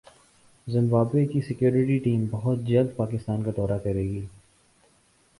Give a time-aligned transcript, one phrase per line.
[0.67, 4.25] Zimbabwe کی security team بہت جلد پاکستان کا دورہ کریگی